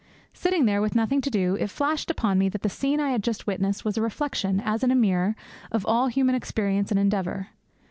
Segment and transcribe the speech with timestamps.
[0.33, 3.21] Sitting there with nothing to do, it flashed upon me that the scene I had
[3.21, 5.35] just witnessed was a reflection, as in a mirror,
[5.71, 7.49] of all human experience and endeavour.